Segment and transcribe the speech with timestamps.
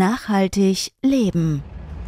[0.00, 1.62] Nachhaltig leben.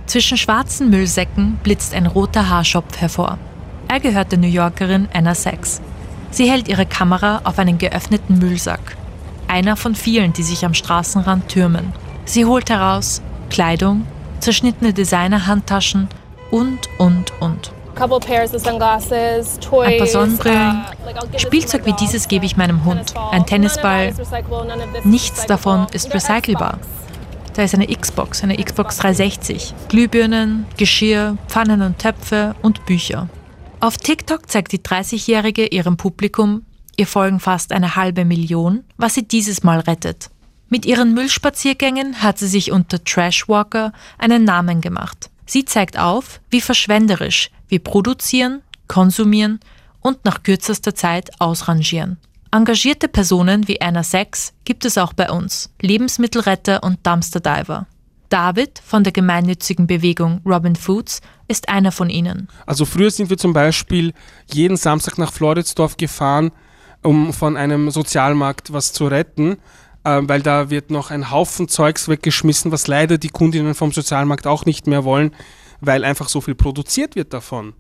[0.07, 3.37] Zwischen schwarzen Müllsäcken blitzt ein roter Haarschopf hervor.
[3.87, 5.83] Er gehört der New Yorkerin Anna Sachs.
[6.31, 8.97] Sie hält ihre Kamera auf einen geöffneten Müllsack.
[9.47, 11.93] Einer von vielen, die sich am Straßenrand türmen.
[12.25, 13.21] Sie holt heraus
[13.51, 14.07] Kleidung,
[14.41, 16.09] zerschnittene Designer-Handtaschen
[16.51, 17.73] und, und, und.
[17.95, 20.85] Ein paar Sonnenbrillen.
[21.37, 23.13] Spielzeug wie dieses gebe ich meinem Hund.
[23.33, 24.15] Ein Tennisball.
[25.05, 26.79] Nichts davon ist recycelbar.
[27.55, 33.29] Da ist eine Xbox, eine Xbox 360, Glühbirnen, Geschirr, Pfannen und Töpfe und Bücher.
[33.81, 36.65] Auf TikTok zeigt die 30-Jährige ihrem Publikum,
[36.97, 40.31] ihr folgen fast eine halbe Million, was sie dieses Mal rettet.
[40.71, 45.29] Mit ihren Müllspaziergängen hat sie sich unter Trashwalker einen Namen gemacht.
[45.45, 49.61] Sie zeigt auf, wie verschwenderisch wir produzieren, konsumieren
[50.01, 52.17] und nach kürzester Zeit ausrangieren.
[52.55, 57.87] Engagierte Personen wie Anna Sachs gibt es auch bei uns, Lebensmittelretter und Dumpster Diver.
[58.29, 62.49] David von der gemeinnützigen Bewegung Robin Foods ist einer von ihnen.
[62.67, 64.13] Also früher sind wir zum Beispiel
[64.53, 66.51] jeden Samstag nach Floridsdorf gefahren,
[67.03, 69.57] um von einem Sozialmarkt was zu retten,
[70.05, 74.47] äh, weil da wird noch ein Haufen Zeugs weggeschmissen, was leider die Kundinnen vom Sozialmarkt
[74.47, 75.35] auch nicht mehr wollen,
[75.81, 77.73] weil einfach so viel produziert wird davon.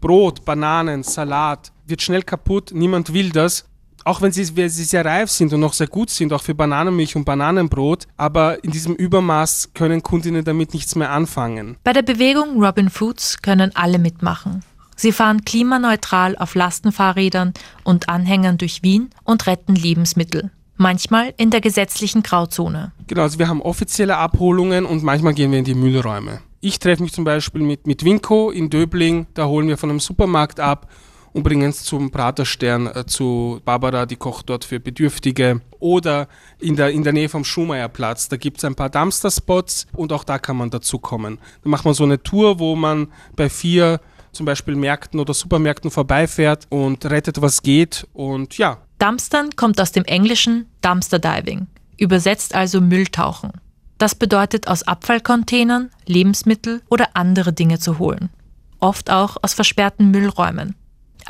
[0.00, 3.69] Brot, Bananen, Salat wird schnell kaputt, niemand will das
[4.04, 7.16] auch wenn sie, sie sehr reif sind und noch sehr gut sind, auch für Bananenmilch
[7.16, 11.76] und Bananenbrot, aber in diesem Übermaß können Kundinnen damit nichts mehr anfangen.
[11.84, 14.62] Bei der Bewegung Robin Foods können alle mitmachen.
[14.96, 20.50] Sie fahren klimaneutral auf Lastenfahrrädern und Anhängern durch Wien und retten Lebensmittel.
[20.76, 22.92] Manchmal in der gesetzlichen Grauzone.
[23.06, 26.40] Genau, also wir haben offizielle Abholungen und manchmal gehen wir in die Müllräume.
[26.60, 30.00] Ich treffe mich zum Beispiel mit, mit Winko in Döbling, da holen wir von einem
[30.00, 30.88] Supermarkt ab
[31.32, 35.60] und bringen es zum Praterstern äh, zu Barbara, die kocht dort für Bedürftige.
[35.78, 36.28] Oder
[36.58, 40.24] in der, in der Nähe vom Schumacherplatz, da gibt es ein paar Dumpster-Spots und auch
[40.24, 41.38] da kann man dazu kommen.
[41.62, 44.00] Da macht man so eine Tour, wo man bei vier
[44.32, 48.06] zum Beispiel Märkten oder Supermärkten vorbeifährt und rettet, was geht.
[48.12, 48.78] Und ja.
[48.98, 51.66] Dumpstern kommt aus dem englischen Dumpster Diving,
[51.96, 53.52] übersetzt also Mülltauchen.
[53.98, 58.30] Das bedeutet, aus Abfallcontainern Lebensmittel oder andere Dinge zu holen.
[58.78, 60.74] Oft auch aus versperrten Müllräumen.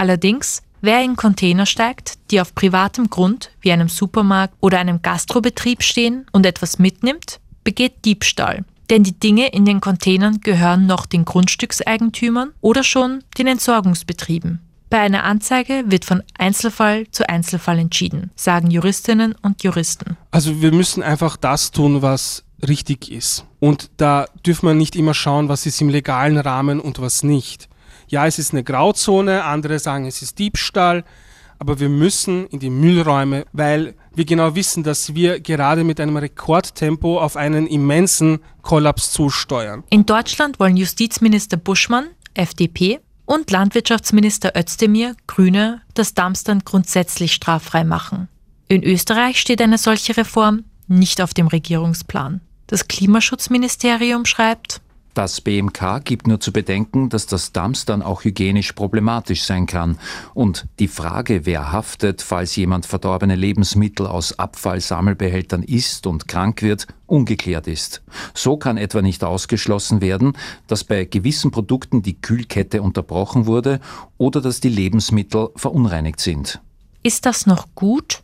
[0.01, 5.83] Allerdings, wer in Container steigt, die auf privatem Grund wie einem Supermarkt oder einem Gastrobetrieb
[5.83, 8.65] stehen und etwas mitnimmt, begeht Diebstahl.
[8.89, 14.61] Denn die Dinge in den Containern gehören noch den Grundstückseigentümern oder schon den Entsorgungsbetrieben.
[14.89, 20.17] Bei einer Anzeige wird von Einzelfall zu Einzelfall entschieden, sagen Juristinnen und Juristen.
[20.31, 23.45] Also wir müssen einfach das tun, was richtig ist.
[23.59, 27.69] Und da dürfen wir nicht immer schauen, was ist im legalen Rahmen und was nicht
[28.11, 31.05] ja, es ist eine Grauzone, andere sagen, es ist Diebstahl,
[31.59, 36.17] aber wir müssen in die Müllräume, weil wir genau wissen, dass wir gerade mit einem
[36.17, 39.85] Rekordtempo auf einen immensen Kollaps zusteuern.
[39.91, 48.29] In Deutschland wollen Justizminister Buschmann, FDP, und Landwirtschaftsminister Özdemir, Grüne, das Dumpstern grundsätzlich straffrei machen.
[48.67, 52.41] In Österreich steht eine solche Reform nicht auf dem Regierungsplan.
[52.67, 54.81] Das Klimaschutzministerium schreibt,
[55.21, 59.99] das BMK gibt nur zu bedenken, dass das Dumpstern auch hygienisch problematisch sein kann
[60.33, 66.87] und die Frage, wer haftet, falls jemand verdorbene Lebensmittel aus Abfallsammelbehältern isst und krank wird,
[67.05, 68.01] ungeklärt ist.
[68.33, 70.39] So kann etwa nicht ausgeschlossen werden,
[70.69, 73.81] dass bei gewissen Produkten die Kühlkette unterbrochen wurde
[74.17, 76.63] oder dass die Lebensmittel verunreinigt sind.
[77.03, 78.23] Ist das noch gut?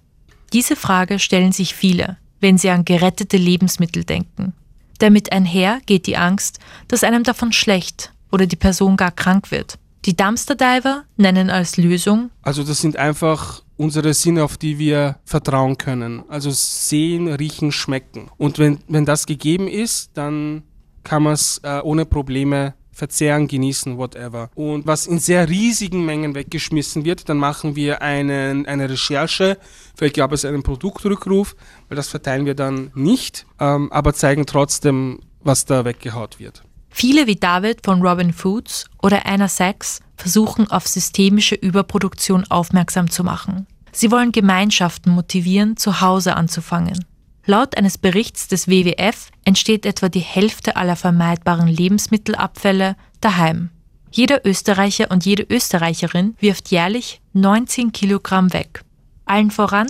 [0.55, 4.55] Diese Frage stellen sich viele, wenn sie an gerettete Lebensmittel denken.
[4.99, 6.59] Damit einher geht die Angst,
[6.89, 9.79] dass einem davon schlecht oder die Person gar krank wird.
[10.05, 12.31] Die Dumpster Diver nennen als Lösung.
[12.43, 16.23] Also das sind einfach unsere Sinne, auf die wir vertrauen können.
[16.29, 18.31] Also sehen, riechen, schmecken.
[18.37, 20.63] Und wenn, wenn das gegeben ist, dann
[21.03, 24.51] kann man es äh, ohne Probleme verzehren, genießen, whatever.
[24.55, 29.59] Und was in sehr riesigen Mengen weggeschmissen wird, dann machen wir einen, eine Recherche,
[29.95, 31.57] vielleicht gab es einen Produktrückruf,
[31.89, 36.63] weil das verteilen wir dann nicht, ähm, aber zeigen trotzdem, was da weggehaut wird.
[36.89, 43.23] Viele wie David von Robin Foods oder Anna Sachs versuchen auf systemische Überproduktion aufmerksam zu
[43.23, 43.67] machen.
[43.93, 47.05] Sie wollen Gemeinschaften motivieren, zu Hause anzufangen.
[47.49, 53.71] Laut eines Berichts des WWF entsteht etwa die Hälfte aller vermeidbaren Lebensmittelabfälle daheim.
[54.11, 58.83] Jeder Österreicher und jede Österreicherin wirft jährlich 19 Kilogramm weg.
[59.27, 59.87] Allen voran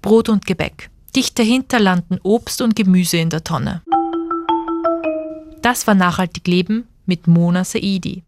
[0.00, 0.90] Brot und Gebäck.
[1.14, 3.82] Dicht dahinter landen Obst und Gemüse in der Tonne.
[5.60, 8.22] Das war Nachhaltig Leben mit Mona Saidi.